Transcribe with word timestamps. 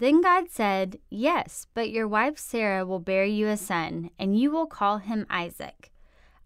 Then 0.00 0.22
God 0.22 0.46
said, 0.50 0.98
Yes, 1.10 1.66
but 1.74 1.90
your 1.90 2.08
wife 2.08 2.38
Sarah 2.38 2.86
will 2.86 3.00
bear 3.00 3.26
you 3.26 3.48
a 3.48 3.56
son, 3.58 4.08
and 4.18 4.38
you 4.38 4.50
will 4.50 4.64
call 4.64 4.96
him 4.96 5.26
Isaac. 5.28 5.92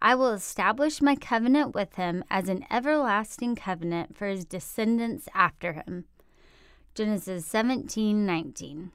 I 0.01 0.13
will 0.13 0.33
establish 0.33 1.01
my 1.01 1.15
covenant 1.15 1.73
with 1.73 1.95
him 1.95 2.25
as 2.29 2.49
an 2.49 2.65
everlasting 2.69 3.55
covenant 3.55 4.17
for 4.17 4.27
his 4.27 4.43
descendants 4.43 5.29
after 5.33 5.71
him. 5.71 6.03
Genesis 6.95 7.45
17 7.45 8.25
19. 8.25 8.91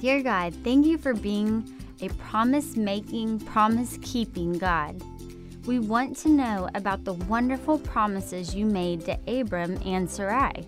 Dear 0.00 0.22
God, 0.22 0.54
thank 0.62 0.86
you 0.86 0.96
for 0.96 1.12
being 1.12 1.68
a 2.00 2.10
promise 2.10 2.76
making, 2.76 3.40
promise 3.40 3.98
keeping 4.02 4.52
God. 4.52 5.02
We 5.66 5.80
want 5.80 6.16
to 6.18 6.28
know 6.28 6.68
about 6.76 7.02
the 7.02 7.14
wonderful 7.14 7.80
promises 7.80 8.54
you 8.54 8.66
made 8.66 9.04
to 9.06 9.18
Abram 9.26 9.80
and 9.84 10.08
Sarai. 10.08 10.64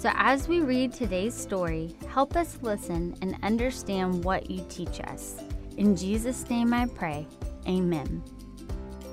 So, 0.00 0.10
as 0.14 0.48
we 0.48 0.60
read 0.60 0.94
today's 0.94 1.34
story, 1.34 1.94
help 2.08 2.34
us 2.34 2.56
listen 2.62 3.14
and 3.20 3.36
understand 3.42 4.24
what 4.24 4.50
you 4.50 4.64
teach 4.70 4.98
us. 5.00 5.36
In 5.76 5.94
Jesus' 5.94 6.48
name 6.48 6.72
I 6.72 6.86
pray. 6.86 7.26
Amen. 7.68 8.22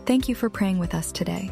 Thank 0.06 0.30
you 0.30 0.36
for 0.36 0.50
praying 0.50 0.80
with 0.80 0.96
us 0.96 1.12
today. 1.12 1.52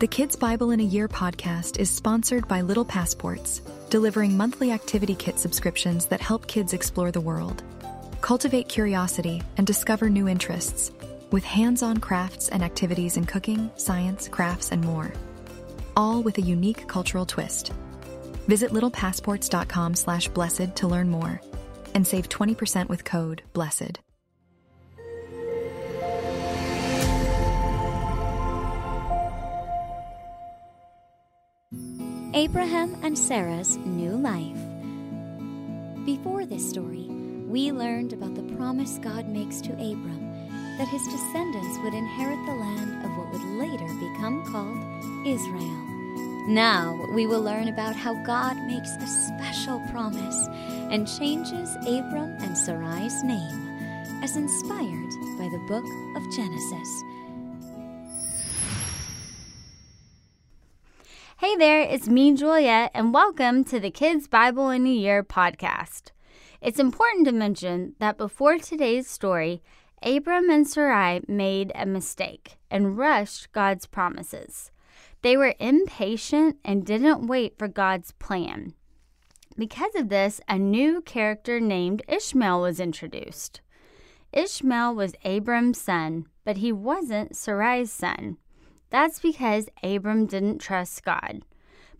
The 0.00 0.08
Kids 0.08 0.34
Bible 0.34 0.72
in 0.72 0.80
a 0.80 0.82
Year 0.82 1.06
podcast 1.06 1.78
is 1.78 1.88
sponsored 1.88 2.48
by 2.48 2.62
Little 2.62 2.84
Passports, 2.84 3.60
delivering 3.90 4.36
monthly 4.36 4.72
activity 4.72 5.14
kit 5.14 5.38
subscriptions 5.38 6.06
that 6.06 6.20
help 6.20 6.48
kids 6.48 6.72
explore 6.72 7.12
the 7.12 7.20
world, 7.20 7.62
cultivate 8.22 8.68
curiosity, 8.68 9.40
and 9.56 9.68
discover 9.68 10.10
new 10.10 10.26
interests, 10.26 10.90
with 11.30 11.44
hands 11.44 11.84
on 11.84 11.98
crafts 11.98 12.48
and 12.48 12.64
activities 12.64 13.16
in 13.16 13.24
cooking, 13.24 13.70
science, 13.76 14.26
crafts, 14.26 14.72
and 14.72 14.84
more. 14.84 15.12
All 15.96 16.24
with 16.24 16.38
a 16.38 16.42
unique 16.42 16.88
cultural 16.88 17.24
twist. 17.24 17.70
Visit 18.48 18.70
littlepassports.com 18.70 19.94
slash 19.94 20.28
blessed 20.28 20.74
to 20.76 20.88
learn 20.88 21.10
more 21.10 21.40
and 21.94 22.06
save 22.06 22.28
20% 22.28 22.88
with 22.88 23.04
code 23.04 23.42
BLESSED. 23.52 24.00
Abraham 32.34 32.96
and 33.02 33.18
Sarah's 33.18 33.76
new 33.78 34.12
life. 34.12 34.56
Before 36.06 36.46
this 36.46 36.68
story, 36.70 37.06
we 37.48 37.72
learned 37.72 38.12
about 38.12 38.34
the 38.34 38.54
promise 38.54 38.98
God 39.02 39.28
makes 39.28 39.60
to 39.62 39.72
Abram 39.72 40.24
that 40.78 40.88
his 40.88 41.02
descendants 41.04 41.78
would 41.82 41.94
inherit 41.94 42.38
the 42.46 42.54
land 42.54 43.04
of 43.04 43.10
what 43.18 43.32
would 43.32 43.44
later 43.58 43.92
become 43.98 44.44
called 44.52 45.26
Israel. 45.26 45.97
Now 46.48 47.06
we 47.12 47.26
will 47.26 47.42
learn 47.42 47.68
about 47.68 47.94
how 47.94 48.14
God 48.24 48.56
makes 48.66 48.96
a 48.96 49.06
special 49.06 49.80
promise 49.90 50.48
and 50.90 51.06
changes 51.06 51.76
Abram 51.82 52.38
and 52.40 52.56
Sarai's 52.56 53.22
name, 53.22 53.68
as 54.22 54.34
inspired 54.34 55.10
by 55.38 55.46
the 55.50 55.62
book 55.68 55.84
of 56.16 56.34
Genesis. 56.34 57.02
Hey 61.36 61.54
there, 61.56 61.82
it's 61.82 62.08
me, 62.08 62.32
Julia, 62.34 62.88
and 62.94 63.12
welcome 63.12 63.62
to 63.64 63.78
the 63.78 63.90
Kids 63.90 64.26
Bible 64.26 64.70
in 64.70 64.86
a 64.86 64.90
Year 64.90 65.22
podcast. 65.22 66.12
It's 66.62 66.80
important 66.80 67.26
to 67.26 67.32
mention 67.32 67.94
that 67.98 68.16
before 68.16 68.56
today's 68.56 69.06
story, 69.06 69.62
Abram 70.02 70.48
and 70.48 70.66
Sarai 70.66 71.20
made 71.28 71.72
a 71.74 71.84
mistake 71.84 72.56
and 72.70 72.96
rushed 72.96 73.52
God's 73.52 73.84
promises. 73.84 74.70
They 75.22 75.36
were 75.36 75.54
impatient 75.58 76.58
and 76.64 76.86
didn't 76.86 77.26
wait 77.26 77.58
for 77.58 77.68
God's 77.68 78.12
plan. 78.12 78.74
Because 79.56 79.94
of 79.96 80.08
this, 80.08 80.40
a 80.48 80.58
new 80.58 81.00
character 81.00 81.58
named 81.58 82.02
Ishmael 82.06 82.60
was 82.60 82.78
introduced. 82.78 83.60
Ishmael 84.32 84.94
was 84.94 85.14
Abram's 85.24 85.80
son, 85.80 86.26
but 86.44 86.58
he 86.58 86.70
wasn't 86.70 87.34
Sarai's 87.34 87.90
son. 87.90 88.36
That's 88.90 89.18
because 89.18 89.68
Abram 89.82 90.26
didn't 90.26 90.58
trust 90.58 91.04
God. 91.04 91.42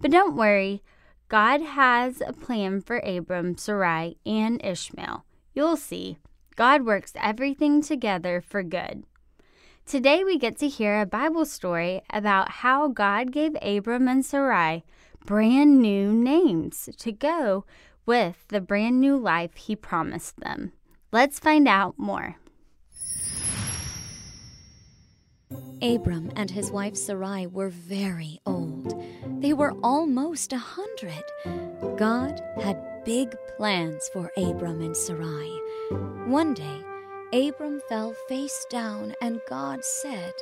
But 0.00 0.12
don't 0.12 0.36
worry, 0.36 0.82
God 1.28 1.60
has 1.60 2.22
a 2.24 2.32
plan 2.32 2.80
for 2.80 2.98
Abram, 2.98 3.58
Sarai, 3.58 4.16
and 4.24 4.64
Ishmael. 4.64 5.24
You'll 5.52 5.76
see, 5.76 6.18
God 6.54 6.86
works 6.86 7.12
everything 7.16 7.82
together 7.82 8.40
for 8.40 8.62
good. 8.62 9.04
Today 9.88 10.22
we 10.22 10.36
get 10.36 10.58
to 10.58 10.68
hear 10.68 11.00
a 11.00 11.06
Bible 11.06 11.46
story 11.46 12.02
about 12.10 12.50
how 12.50 12.88
God 12.88 13.32
gave 13.32 13.56
Abram 13.62 14.06
and 14.06 14.22
Sarai 14.22 14.84
brand 15.24 15.80
new 15.80 16.12
names 16.12 16.90
to 16.98 17.10
go 17.10 17.64
with 18.04 18.36
the 18.48 18.60
brand 18.60 19.00
new 19.00 19.16
life 19.16 19.56
he 19.56 19.74
promised 19.74 20.40
them. 20.40 20.72
Let's 21.10 21.38
find 21.38 21.66
out 21.66 21.98
more. 21.98 22.36
Abram 25.80 26.32
and 26.36 26.50
his 26.50 26.70
wife 26.70 26.94
Sarai 26.94 27.46
were 27.46 27.70
very 27.70 28.40
old. 28.44 29.02
They 29.40 29.54
were 29.54 29.72
almost 29.82 30.52
a 30.52 30.58
hundred. 30.58 31.24
God 31.96 32.42
had 32.60 33.04
big 33.06 33.34
plans 33.56 34.06
for 34.12 34.30
Abram 34.36 34.82
and 34.82 34.94
Sarai. 34.94 35.48
One 36.26 36.52
day, 36.52 36.84
Abram 37.32 37.78
fell 37.90 38.14
face 38.26 38.64
down, 38.70 39.12
and 39.20 39.42
God 39.46 39.84
said, 39.84 40.32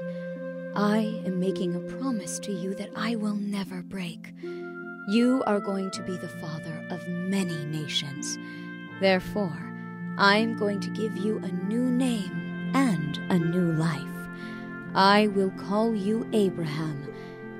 I 0.76 1.20
am 1.26 1.40
making 1.40 1.74
a 1.74 1.80
promise 1.98 2.38
to 2.40 2.52
you 2.52 2.76
that 2.76 2.90
I 2.94 3.16
will 3.16 3.34
never 3.34 3.82
break. 3.82 4.32
You 5.08 5.42
are 5.48 5.58
going 5.58 5.90
to 5.90 6.02
be 6.02 6.16
the 6.16 6.28
father 6.28 6.86
of 6.90 7.08
many 7.08 7.64
nations. 7.64 8.38
Therefore, 9.00 9.58
I 10.16 10.36
am 10.36 10.56
going 10.56 10.78
to 10.78 10.90
give 10.90 11.16
you 11.16 11.38
a 11.38 11.50
new 11.66 11.90
name 11.90 12.70
and 12.72 13.18
a 13.30 13.38
new 13.38 13.72
life. 13.72 14.28
I 14.94 15.26
will 15.26 15.50
call 15.50 15.92
you 15.92 16.24
Abraham, 16.32 17.12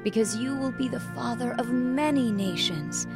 because 0.05 0.37
you 0.37 0.55
will 0.55 0.71
be 0.71 0.87
the 0.87 1.01
father 1.01 1.57
of 1.59 1.73
many 1.73 2.31
nations. 2.31 3.09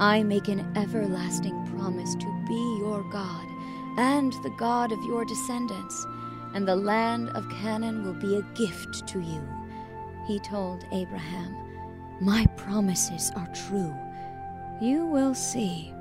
I 0.00 0.24
make 0.24 0.48
an 0.48 0.66
everlasting 0.76 1.64
promise 1.76 2.16
to 2.16 2.44
be 2.48 2.78
your 2.80 3.04
God 3.12 3.53
and 3.96 4.32
the 4.42 4.54
God 4.58 4.92
of 4.92 5.04
your 5.04 5.24
descendants, 5.24 6.06
and 6.54 6.66
the 6.66 6.76
land 6.76 7.30
of 7.30 7.48
Canaan 7.50 8.04
will 8.04 8.14
be 8.14 8.36
a 8.36 8.54
gift 8.54 9.06
to 9.08 9.20
you. 9.20 9.42
He 10.26 10.38
told 10.40 10.84
Abraham, 10.92 11.54
My 12.20 12.46
promises 12.56 13.30
are 13.36 13.48
true. 13.68 13.94
You 14.80 15.06
will 15.06 15.34
see. 15.34 15.92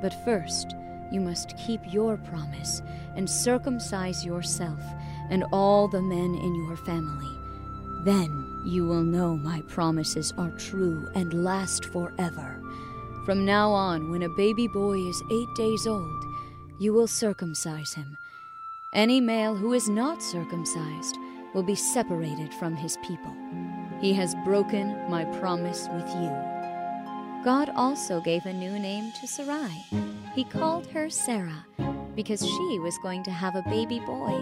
But 0.00 0.24
first, 0.24 0.74
you 1.10 1.20
must 1.20 1.56
keep 1.56 1.80
your 1.92 2.16
promise 2.16 2.82
and 3.14 3.28
circumcise 3.28 4.24
yourself 4.24 4.80
and 5.30 5.44
all 5.52 5.88
the 5.88 6.02
men 6.02 6.34
in 6.34 6.54
your 6.66 6.76
family. 6.76 7.36
Then 8.04 8.62
you 8.64 8.86
will 8.86 9.02
know 9.02 9.36
my 9.36 9.62
promises 9.62 10.32
are 10.38 10.50
true 10.52 11.08
and 11.14 11.44
last 11.44 11.86
forever. 11.86 12.60
From 13.24 13.44
now 13.44 13.70
on, 13.70 14.10
when 14.10 14.22
a 14.22 14.36
baby 14.36 14.68
boy 14.68 14.98
is 14.98 15.22
eight 15.30 15.48
days 15.56 15.86
old, 15.86 16.25
you 16.78 16.92
will 16.92 17.06
circumcise 17.06 17.94
him. 17.94 18.16
Any 18.92 19.20
male 19.20 19.54
who 19.54 19.72
is 19.72 19.88
not 19.88 20.22
circumcised 20.22 21.16
will 21.54 21.62
be 21.62 21.74
separated 21.74 22.52
from 22.54 22.76
his 22.76 22.96
people. 22.98 23.34
He 24.00 24.12
has 24.14 24.34
broken 24.44 25.10
my 25.10 25.24
promise 25.38 25.88
with 25.92 26.08
you. 26.14 26.30
God 27.44 27.70
also 27.74 28.20
gave 28.20 28.44
a 28.44 28.52
new 28.52 28.78
name 28.78 29.12
to 29.20 29.26
Sarai. 29.26 29.84
He 30.34 30.44
called 30.44 30.86
her 30.88 31.08
Sarah 31.08 31.64
because 32.14 32.40
she 32.40 32.78
was 32.80 32.98
going 33.02 33.22
to 33.24 33.30
have 33.30 33.54
a 33.54 33.62
baby 33.70 34.00
boy 34.00 34.32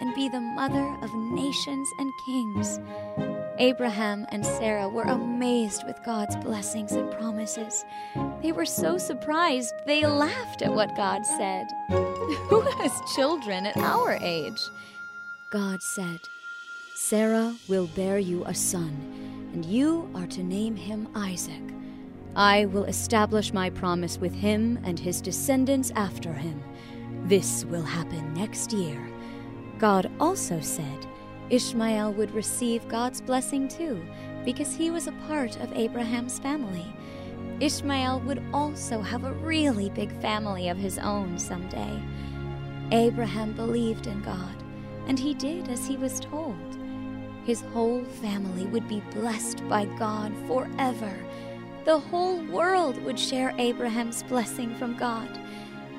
and 0.00 0.14
be 0.14 0.28
the 0.28 0.40
mother 0.40 0.96
of 1.02 1.14
nations 1.14 1.88
and 1.98 2.10
kings. 2.26 2.78
Abraham 3.58 4.26
and 4.30 4.44
Sarah 4.44 4.88
were 4.88 5.02
amazed 5.02 5.84
with 5.86 6.02
God's 6.04 6.36
blessings 6.36 6.92
and 6.92 7.10
promises. 7.12 7.84
They 8.42 8.52
were 8.52 8.64
so 8.64 8.98
surprised 8.98 9.74
they 9.86 10.06
laughed 10.06 10.62
at 10.62 10.72
what 10.72 10.96
God 10.96 11.24
said. 11.26 11.66
Who 11.88 12.60
has 12.60 12.92
children 13.14 13.66
at 13.66 13.76
our 13.76 14.18
age? 14.22 14.60
God 15.50 15.82
said, 15.82 16.20
Sarah 16.94 17.54
will 17.68 17.88
bear 17.88 18.18
you 18.18 18.44
a 18.44 18.54
son, 18.54 19.50
and 19.52 19.64
you 19.64 20.10
are 20.14 20.26
to 20.28 20.42
name 20.42 20.76
him 20.76 21.08
Isaac. 21.14 21.62
I 22.34 22.64
will 22.66 22.84
establish 22.84 23.52
my 23.52 23.68
promise 23.68 24.16
with 24.16 24.32
him 24.32 24.78
and 24.84 24.98
his 24.98 25.20
descendants 25.20 25.90
after 25.94 26.32
him. 26.32 26.62
This 27.24 27.66
will 27.66 27.82
happen 27.82 28.32
next 28.32 28.72
year. 28.72 29.06
God 29.78 30.10
also 30.18 30.60
said 30.60 31.06
Ishmael 31.52 32.14
would 32.14 32.32
receive 32.32 32.88
God's 32.88 33.20
blessing 33.20 33.68
too, 33.68 34.02
because 34.44 34.74
he 34.74 34.90
was 34.90 35.06
a 35.06 35.12
part 35.28 35.56
of 35.60 35.72
Abraham's 35.74 36.38
family. 36.38 36.92
Ishmael 37.60 38.20
would 38.20 38.42
also 38.52 39.00
have 39.00 39.22
a 39.22 39.34
really 39.34 39.90
big 39.90 40.10
family 40.20 40.70
of 40.70 40.78
his 40.78 40.98
own 40.98 41.38
someday. 41.38 42.02
Abraham 42.90 43.52
believed 43.52 44.06
in 44.06 44.20
God, 44.22 44.64
and 45.06 45.18
he 45.18 45.34
did 45.34 45.68
as 45.68 45.86
he 45.86 45.96
was 45.96 46.18
told. 46.18 46.56
His 47.44 47.60
whole 47.72 48.02
family 48.04 48.66
would 48.66 48.88
be 48.88 49.02
blessed 49.12 49.68
by 49.68 49.84
God 49.84 50.32
forever. 50.48 51.14
The 51.84 51.98
whole 51.98 52.40
world 52.46 52.96
would 53.04 53.18
share 53.18 53.54
Abraham's 53.58 54.22
blessing 54.24 54.74
from 54.76 54.96
God 54.96 55.38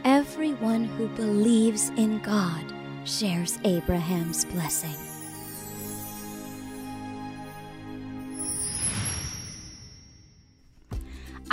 everyone 0.06 0.84
who 0.84 1.08
believes 1.10 1.90
in 1.96 2.20
God 2.20 2.74
shares 3.06 3.58
Abraham's 3.64 4.44
blessing. 4.46 5.03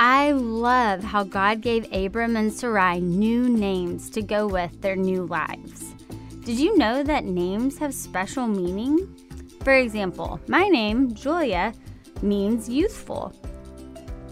I 0.03 0.33
love 0.33 1.05
how 1.05 1.25
God 1.25 1.61
gave 1.61 1.93
Abram 1.93 2.35
and 2.35 2.51
Sarai 2.51 3.01
new 3.01 3.51
names 3.51 4.09
to 4.11 4.23
go 4.23 4.47
with 4.47 4.81
their 4.81 4.97
new 4.97 5.27
lives. 5.27 5.95
Did 6.43 6.59
you 6.59 6.79
know 6.79 7.03
that 7.03 7.27
names 7.27 7.77
have 7.77 7.93
special 7.93 8.47
meaning? 8.47 9.15
For 9.63 9.75
example, 9.75 10.41
my 10.49 10.69
name, 10.69 11.13
Julia, 11.13 11.75
means 12.23 12.67
youthful. 12.67 13.35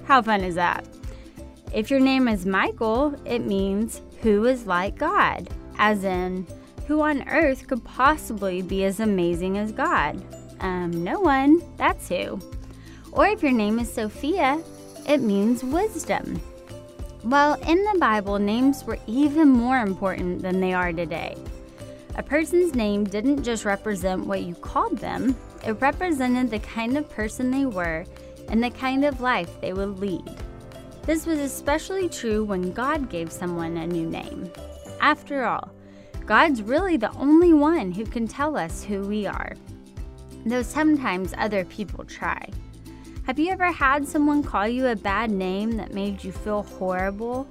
How 0.06 0.22
fun 0.22 0.40
is 0.40 0.54
that? 0.54 0.88
If 1.74 1.90
your 1.90 2.00
name 2.00 2.28
is 2.28 2.46
Michael, 2.46 3.14
it 3.26 3.40
means 3.40 4.00
who 4.22 4.46
is 4.46 4.66
like 4.66 4.96
God, 4.96 5.50
as 5.78 6.02
in, 6.02 6.46
who 6.86 7.02
on 7.02 7.28
earth 7.28 7.66
could 7.66 7.84
possibly 7.84 8.62
be 8.62 8.86
as 8.86 9.00
amazing 9.00 9.58
as 9.58 9.72
God? 9.72 10.24
Um, 10.60 11.04
no 11.04 11.20
one, 11.20 11.60
that's 11.76 12.08
who. 12.08 12.40
Or 13.12 13.26
if 13.26 13.42
your 13.42 13.52
name 13.52 13.78
is 13.78 13.92
Sophia, 13.92 14.62
it 15.08 15.22
means 15.22 15.64
wisdom. 15.64 16.40
Well, 17.24 17.54
in 17.66 17.82
the 17.82 17.98
Bible, 17.98 18.38
names 18.38 18.84
were 18.84 18.98
even 19.06 19.48
more 19.48 19.78
important 19.78 20.42
than 20.42 20.60
they 20.60 20.74
are 20.74 20.92
today. 20.92 21.36
A 22.16 22.22
person's 22.22 22.74
name 22.74 23.04
didn't 23.04 23.42
just 23.42 23.64
represent 23.64 24.26
what 24.26 24.42
you 24.42 24.54
called 24.54 24.98
them, 24.98 25.34
it 25.66 25.72
represented 25.80 26.50
the 26.50 26.58
kind 26.60 26.96
of 26.96 27.08
person 27.08 27.50
they 27.50 27.64
were 27.64 28.04
and 28.48 28.62
the 28.62 28.70
kind 28.70 29.04
of 29.04 29.20
life 29.20 29.60
they 29.60 29.72
would 29.72 29.98
lead. 29.98 30.24
This 31.02 31.26
was 31.26 31.38
especially 31.38 32.08
true 32.08 32.44
when 32.44 32.72
God 32.72 33.08
gave 33.08 33.32
someone 33.32 33.78
a 33.78 33.86
new 33.86 34.06
name. 34.06 34.50
After 35.00 35.44
all, 35.44 35.70
God's 36.26 36.62
really 36.62 36.98
the 36.98 37.12
only 37.12 37.54
one 37.54 37.92
who 37.92 38.04
can 38.04 38.28
tell 38.28 38.56
us 38.56 38.84
who 38.84 39.00
we 39.02 39.26
are, 39.26 39.54
though 40.44 40.62
sometimes 40.62 41.32
other 41.38 41.64
people 41.64 42.04
try. 42.04 42.46
Have 43.28 43.38
you 43.38 43.50
ever 43.50 43.70
had 43.70 44.08
someone 44.08 44.42
call 44.42 44.66
you 44.66 44.86
a 44.86 44.96
bad 44.96 45.30
name 45.30 45.72
that 45.72 45.92
made 45.92 46.24
you 46.24 46.32
feel 46.32 46.62
horrible? 46.62 47.46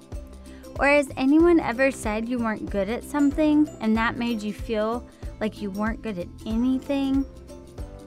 Or 0.79 0.87
has 0.87 1.11
anyone 1.15 1.59
ever 1.59 1.91
said 1.91 2.27
you 2.27 2.39
weren't 2.39 2.71
good 2.71 2.89
at 2.89 3.03
something 3.03 3.69
and 3.79 3.95
that 3.95 4.17
made 4.17 4.41
you 4.41 4.53
feel 4.53 5.07
like 5.39 5.61
you 5.61 5.69
weren't 5.69 6.01
good 6.01 6.17
at 6.17 6.29
anything? 6.47 7.23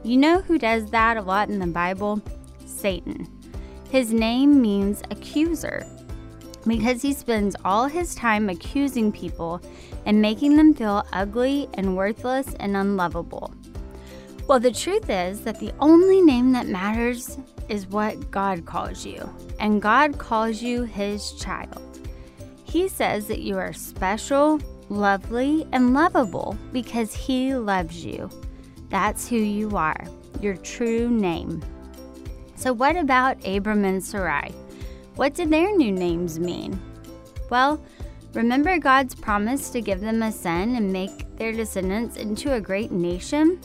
You 0.02 0.16
know 0.16 0.40
who 0.40 0.58
does 0.58 0.90
that 0.90 1.16
a 1.16 1.22
lot 1.22 1.48
in 1.48 1.60
the 1.60 1.66
Bible? 1.68 2.20
Satan. 2.66 3.28
His 3.88 4.12
name 4.12 4.60
means 4.60 5.04
accuser 5.12 5.86
because 6.66 7.02
he 7.02 7.12
spends 7.12 7.54
all 7.64 7.86
his 7.86 8.16
time 8.16 8.48
accusing 8.48 9.12
people 9.12 9.62
and 10.06 10.20
making 10.20 10.56
them 10.56 10.74
feel 10.74 11.06
ugly 11.12 11.68
and 11.74 11.96
worthless 11.96 12.52
and 12.58 12.76
unlovable. 12.76 13.54
Well, 14.50 14.58
the 14.58 14.72
truth 14.72 15.08
is 15.08 15.42
that 15.42 15.60
the 15.60 15.72
only 15.78 16.20
name 16.20 16.50
that 16.54 16.66
matters 16.66 17.38
is 17.68 17.86
what 17.86 18.32
God 18.32 18.66
calls 18.66 19.06
you, 19.06 19.32
and 19.60 19.80
God 19.80 20.18
calls 20.18 20.60
you 20.60 20.82
His 20.82 21.30
child. 21.34 21.80
He 22.64 22.88
says 22.88 23.28
that 23.28 23.42
you 23.42 23.58
are 23.58 23.72
special, 23.72 24.60
lovely, 24.88 25.68
and 25.70 25.94
lovable 25.94 26.58
because 26.72 27.14
He 27.14 27.54
loves 27.54 28.04
you. 28.04 28.28
That's 28.88 29.28
who 29.28 29.36
you 29.36 29.76
are, 29.76 30.04
your 30.40 30.56
true 30.56 31.08
name. 31.08 31.62
So, 32.56 32.72
what 32.72 32.96
about 32.96 33.36
Abram 33.46 33.84
and 33.84 34.02
Sarai? 34.02 34.52
What 35.14 35.34
did 35.34 35.50
their 35.50 35.76
new 35.76 35.92
names 35.92 36.40
mean? 36.40 36.76
Well, 37.50 37.80
remember 38.34 38.80
God's 38.80 39.14
promise 39.14 39.70
to 39.70 39.80
give 39.80 40.00
them 40.00 40.24
a 40.24 40.32
son 40.32 40.74
and 40.74 40.92
make 40.92 41.36
their 41.36 41.52
descendants 41.52 42.16
into 42.16 42.54
a 42.54 42.60
great 42.60 42.90
nation? 42.90 43.60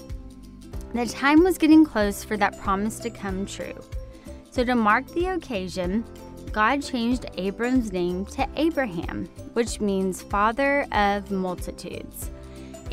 The 0.96 1.06
time 1.06 1.44
was 1.44 1.58
getting 1.58 1.84
close 1.84 2.24
for 2.24 2.38
that 2.38 2.58
promise 2.62 3.00
to 3.00 3.10
come 3.10 3.46
true. 3.46 3.76
So, 4.52 4.64
to 4.64 4.76
mark 4.76 5.06
the 5.08 5.26
occasion, 5.26 6.06
God 6.54 6.82
changed 6.82 7.26
Abram's 7.36 7.92
name 7.92 8.26
to 8.28 8.48
Abraham, 8.56 9.26
which 9.52 9.82
means 9.82 10.22
father 10.22 10.88
of 10.94 11.32
multitudes. 11.32 12.32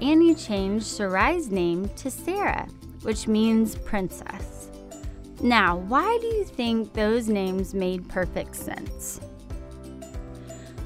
And 0.00 0.20
he 0.20 0.34
changed 0.34 0.84
Sarai's 0.84 1.49
name 1.52 1.88
to 1.90 2.10
Sarah, 2.10 2.66
which 3.02 3.28
means 3.28 3.76
princess. 3.76 4.69
Now, 5.40 5.76
why 5.76 6.19
do 6.20 6.26
you 6.26 6.44
think 6.44 6.94
those 6.94 7.28
names 7.28 7.72
made 7.72 8.08
perfect 8.08 8.56
sense? 8.56 9.20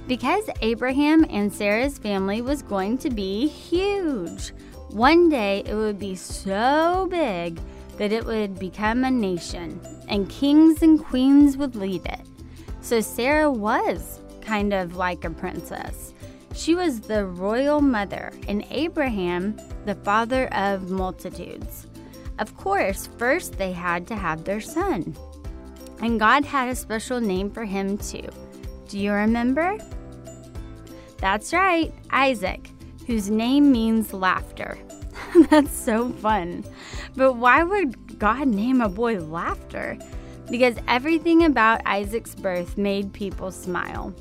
Because 0.07 0.51
Abraham 0.61 1.25
and 1.31 1.51
Sarah's 1.51 1.97
family 1.97 2.43
was 2.43 2.61
going 2.61 2.99
to 2.99 3.09
be 3.09 3.49
huge. 3.49 4.53
One 4.97 5.29
day 5.29 5.63
it 5.67 5.75
would 5.75 5.99
be 5.99 6.15
so 6.15 7.07
big 7.11 7.61
that 7.99 8.13
it 8.13 8.25
would 8.25 8.59
become 8.59 9.05
a 9.05 9.11
nation, 9.11 9.79
and 10.09 10.27
kings 10.31 10.83
and 10.83 10.99
queens 10.99 11.59
would 11.59 11.77
lead 11.77 12.07
it. 12.07 12.23
So 12.81 13.03
Sarah 13.03 13.51
was 13.51 14.21
kind 14.41 14.73
of 14.73 14.97
like 14.97 15.27
a 15.27 15.31
princess. 15.31 16.15
She 16.55 16.75
was 16.75 17.01
the 17.01 17.27
royal 17.27 17.83
mother, 17.83 18.33
and 18.49 18.65
Abraham, 18.71 19.61
the 19.85 19.97
father 19.97 20.47
of 20.55 20.89
multitudes. 20.89 21.87
Of 22.39 22.57
course, 22.57 23.11
first 23.19 23.59
they 23.59 23.73
had 23.73 24.07
to 24.07 24.17
have 24.17 24.45
their 24.45 24.63
son. 24.63 25.15
And 26.01 26.19
God 26.19 26.47
had 26.47 26.71
a 26.71 26.75
special 26.75 27.21
name 27.21 27.51
for 27.51 27.67
him 27.67 27.99
too. 27.99 28.31
Do 28.89 28.99
you 28.99 29.13
remember? 29.13 29.77
That's 31.19 31.53
right, 31.53 31.93
Isaac, 32.11 32.71
whose 33.07 33.29
name 33.29 33.71
means 33.71 34.15
laughter. 34.15 34.79
That's 35.51 35.77
so 35.77 36.11
fun. 36.11 36.65
But 37.15 37.35
why 37.35 37.63
would 37.63 38.19
God 38.19 38.49
name 38.49 38.81
a 38.81 38.89
boy 38.89 39.19
Laughter? 39.19 39.99
Because 40.51 40.77
everything 40.89 41.45
about 41.45 41.83
Isaac's 41.85 42.35
birth 42.35 42.79
made 42.79 43.13
people 43.13 43.51
smile. 43.51 44.15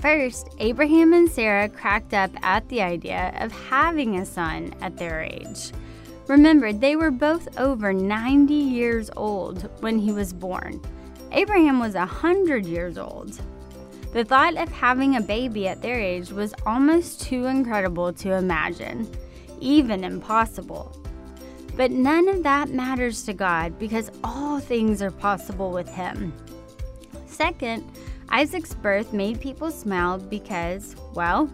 First, 0.00 0.48
Abraham 0.58 1.12
and 1.12 1.30
Sarah 1.30 1.68
cracked 1.68 2.12
up 2.12 2.30
at 2.42 2.68
the 2.68 2.82
idea 2.82 3.32
of 3.38 3.52
having 3.52 4.16
a 4.16 4.26
son 4.26 4.74
at 4.80 4.96
their 4.96 5.22
age. 5.22 5.70
Remember, 6.26 6.72
they 6.72 6.96
were 6.96 7.10
both 7.10 7.58
over 7.58 7.92
90 7.92 8.52
years 8.52 9.10
old 9.16 9.70
when 9.80 9.98
he 9.98 10.12
was 10.12 10.32
born. 10.32 10.80
Abraham 11.30 11.78
was 11.78 11.94
100 11.94 12.66
years 12.66 12.98
old. 12.98 13.40
The 14.12 14.24
thought 14.24 14.56
of 14.56 14.70
having 14.70 15.16
a 15.16 15.22
baby 15.22 15.68
at 15.68 15.80
their 15.80 16.00
age 16.00 16.32
was 16.32 16.52
almost 16.66 17.22
too 17.22 17.46
incredible 17.46 18.12
to 18.14 18.34
imagine 18.34 19.08
even 19.62 20.04
impossible. 20.04 20.94
But 21.76 21.90
none 21.90 22.28
of 22.28 22.42
that 22.42 22.68
matters 22.68 23.22
to 23.24 23.32
God 23.32 23.78
because 23.78 24.10
all 24.22 24.60
things 24.60 25.00
are 25.00 25.10
possible 25.10 25.70
with 25.70 25.88
Him. 25.88 26.32
Second, 27.26 27.90
Isaac's 28.28 28.74
birth 28.74 29.12
made 29.12 29.40
people 29.40 29.70
smile 29.70 30.18
because, 30.18 30.96
well, 31.14 31.50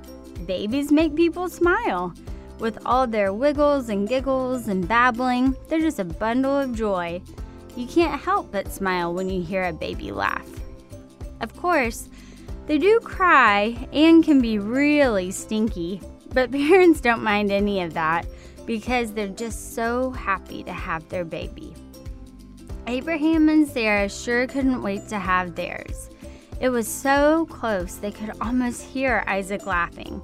babies 0.47 0.91
make 0.91 1.15
people 1.15 1.49
smile. 1.49 2.13
With 2.59 2.79
all 2.85 3.07
their 3.07 3.33
wiggles 3.33 3.89
and 3.89 4.09
giggles 4.09 4.67
and 4.67 4.89
babbling, 4.89 5.55
they're 5.69 5.81
just 5.81 6.01
a 6.01 6.05
bundle 6.05 6.59
of 6.59 6.75
joy. 6.75 7.23
You 7.77 7.87
can't 7.87 8.21
help 8.21 8.51
but 8.51 8.73
smile 8.73 9.15
when 9.15 9.31
you 9.31 9.43
hear 9.43 9.65
a 9.65 9.73
baby 9.73 10.11
laugh. 10.11 10.49
Of 11.41 11.57
course, 11.57 12.09
they 12.67 12.79
do 12.79 12.99
cry 13.01 13.89
and 13.93 14.25
can 14.25 14.41
be 14.41 14.59
really 14.59 15.31
stinky, 15.31 16.01
but 16.31 16.51
parents 16.53 17.01
don't 17.01 17.23
mind 17.23 17.51
any 17.51 17.83
of 17.83 17.95
that 17.95 18.27
because 18.67 19.13
they're 19.13 19.29
just 19.29 19.75
so 19.75 20.11
happy 20.11 20.63
to 20.63 20.73
have 20.73 21.09
their 21.09 21.25
baby. 21.25 21.75
Abraham 22.87 23.49
and 23.49 23.69
Sarah 23.69 24.09
sure 24.09 24.47
couldn't 24.47 24.83
wait 24.83 25.09
to 25.09 25.19
have 25.19 25.55
theirs. 25.55 26.11
It 26.61 26.71
was 26.71 26.89
so 26.89 27.47
close 27.47 27.97
they 27.97 28.11
could 28.11 28.33
almost 28.41 28.83
hear 28.83 29.25
Isaac 29.27 29.67
laughing. 29.67 30.23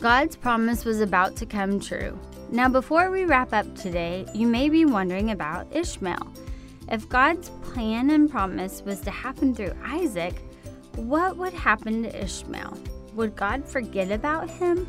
God's 0.00 0.36
promise 0.36 0.84
was 0.84 1.00
about 1.00 1.36
to 1.36 1.46
come 1.46 1.80
true. 1.80 2.18
Now, 2.50 2.68
before 2.68 3.10
we 3.10 3.24
wrap 3.24 3.52
up 3.52 3.74
today, 3.74 4.24
you 4.32 4.46
may 4.46 4.68
be 4.68 4.84
wondering 4.84 5.32
about 5.32 5.66
Ishmael. 5.74 6.32
If 6.90 7.08
God's 7.08 7.50
plan 7.62 8.10
and 8.10 8.30
promise 8.30 8.82
was 8.82 9.00
to 9.02 9.10
happen 9.10 9.54
through 9.54 9.74
Isaac, 9.84 10.34
what 10.94 11.36
would 11.36 11.52
happen 11.52 12.04
to 12.04 12.22
Ishmael? 12.22 12.78
Would 13.14 13.36
God 13.36 13.64
forget 13.64 14.10
about 14.10 14.48
him? 14.48 14.86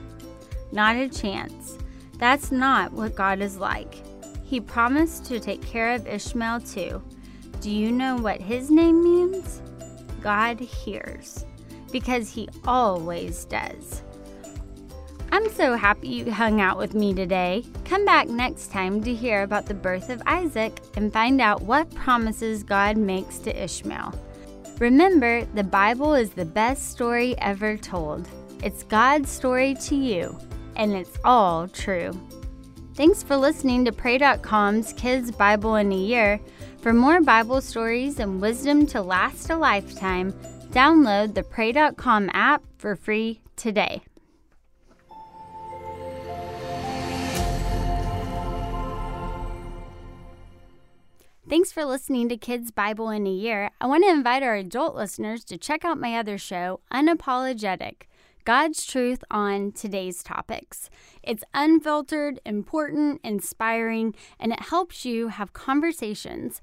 Not 0.71 0.95
a 0.95 1.09
chance. 1.09 1.77
That's 2.17 2.51
not 2.51 2.91
what 2.93 3.15
God 3.15 3.41
is 3.41 3.57
like. 3.57 3.95
He 4.43 4.59
promised 4.59 5.25
to 5.25 5.39
take 5.39 5.61
care 5.61 5.93
of 5.93 6.07
Ishmael 6.07 6.61
too. 6.61 7.01
Do 7.61 7.69
you 7.69 7.91
know 7.91 8.17
what 8.17 8.41
his 8.41 8.71
name 8.71 9.03
means? 9.03 9.61
God 10.21 10.59
hears, 10.59 11.45
because 11.91 12.29
he 12.29 12.49
always 12.65 13.45
does. 13.45 14.03
I'm 15.31 15.49
so 15.51 15.75
happy 15.75 16.07
you 16.07 16.31
hung 16.31 16.59
out 16.59 16.77
with 16.77 16.95
me 16.95 17.13
today. 17.13 17.63
Come 17.85 18.03
back 18.03 18.27
next 18.27 18.71
time 18.71 19.03
to 19.03 19.13
hear 19.13 19.43
about 19.43 19.67
the 19.67 19.75
birth 19.75 20.09
of 20.09 20.23
Isaac 20.25 20.79
and 20.95 21.13
find 21.13 21.39
out 21.39 21.61
what 21.61 21.93
promises 21.93 22.63
God 22.63 22.97
makes 22.97 23.37
to 23.39 23.63
Ishmael. 23.63 24.13
Remember, 24.79 25.45
the 25.53 25.63
Bible 25.63 26.15
is 26.15 26.31
the 26.31 26.45
best 26.45 26.89
story 26.89 27.37
ever 27.39 27.77
told. 27.77 28.27
It's 28.63 28.83
God's 28.83 29.29
story 29.29 29.75
to 29.81 29.95
you, 29.95 30.37
and 30.79 30.93
it's 30.93 31.19
all 31.25 31.67
true. 31.67 32.17
Thanks 32.95 33.21
for 33.21 33.35
listening 33.35 33.83
to 33.83 33.91
Pray.com's 33.91 34.93
Kids 34.93 35.29
Bible 35.29 35.75
in 35.75 35.91
a 35.91 35.95
Year. 35.95 36.39
For 36.81 36.93
more 36.93 37.19
Bible 37.19 37.59
stories 37.59 38.19
and 38.19 38.41
wisdom 38.41 38.85
to 38.87 39.01
last 39.01 39.49
a 39.49 39.57
lifetime, 39.57 40.31
download 40.71 41.33
the 41.33 41.43
Pray.com 41.43 42.29
app 42.33 42.63
for 42.77 42.95
free 42.95 43.41
today. 43.57 44.01
Thanks 51.49 51.73
for 51.73 51.83
listening 51.83 52.29
to 52.29 52.37
Kids 52.37 52.71
Bible 52.71 53.09
in 53.09 53.27
a 53.27 53.31
Year. 53.31 53.71
I 53.81 53.87
want 53.87 54.05
to 54.05 54.09
invite 54.09 54.43
our 54.43 54.55
adult 54.55 54.95
listeners 54.95 55.43
to 55.45 55.57
check 55.57 55.83
out 55.83 55.99
my 55.99 56.15
other 56.15 56.37
show, 56.37 56.79
Unapologetic 56.93 58.03
God's 58.49 58.83
Truth 58.83 59.23
on 59.29 59.73
Today's 59.73 60.23
Topics. 60.23 60.89
It's 61.21 61.43
unfiltered, 61.53 62.39
important, 62.47 63.21
inspiring, 63.23 64.15
and 64.39 64.51
it 64.51 64.59
helps 64.59 65.05
you 65.05 65.27
have 65.27 65.53
conversations 65.53 66.59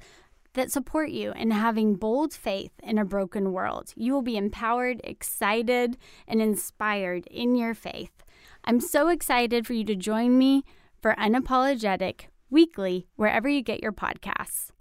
that 0.54 0.72
support 0.72 1.10
you 1.10 1.30
in 1.34 1.52
having 1.52 1.94
bold 1.94 2.32
faith 2.32 2.72
in 2.82 2.98
a 2.98 3.04
broken 3.04 3.52
world. 3.52 3.92
You 3.94 4.14
will 4.14 4.22
be 4.22 4.36
empowered, 4.36 5.00
excited, 5.04 5.96
and 6.26 6.42
inspired 6.42 7.28
in 7.28 7.54
your 7.54 7.72
faith. 7.72 8.24
I'm 8.64 8.80
so 8.80 9.06
excited 9.06 9.64
for 9.64 9.72
you 9.72 9.84
to 9.84 9.94
join 9.94 10.36
me 10.36 10.64
for 11.00 11.14
Unapologetic 11.14 12.22
weekly, 12.50 13.06
wherever 13.14 13.48
you 13.48 13.62
get 13.62 13.80
your 13.80 13.92
podcasts. 13.92 14.72